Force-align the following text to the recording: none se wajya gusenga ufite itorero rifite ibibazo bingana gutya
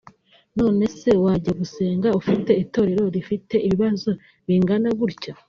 none 0.59 0.83
se 0.99 1.11
wajya 1.23 1.51
gusenga 1.61 2.09
ufite 2.19 2.51
itorero 2.63 3.03
rifite 3.15 3.55
ibibazo 3.67 4.09
bingana 4.47 4.89
gutya 4.99 5.31